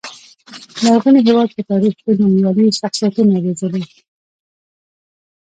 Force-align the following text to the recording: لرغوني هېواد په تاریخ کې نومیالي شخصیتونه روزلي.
لرغوني 0.83 1.21
هېواد 1.27 1.49
په 1.55 1.61
تاریخ 1.71 1.93
کې 2.03 2.11
نومیالي 2.21 2.65
شخصیتونه 2.79 3.35
روزلي. 3.43 3.83